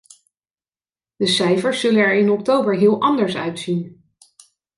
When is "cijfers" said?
1.27-1.79